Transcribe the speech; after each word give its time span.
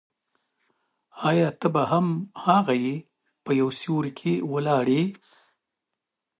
آیا 1.29 1.49
ته 1.59 1.67
به 1.73 1.83
هم 1.91 2.07
هغه 2.45 2.73
یې 2.83 2.95
په 3.43 3.51
یو 3.59 3.69
سیوري 3.79 4.11
کې 4.19 4.33
ولاړ 4.51 4.85
یې. 4.95 5.03